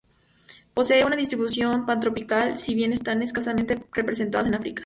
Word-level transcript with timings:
Poseen 0.73 1.05
una 1.05 1.15
distribución 1.15 1.85
pantropical, 1.85 2.57
si 2.57 2.73
bien 2.73 2.91
están 2.91 3.21
escasamente 3.21 3.85
representadas 3.91 4.47
en 4.47 4.55
África. 4.55 4.79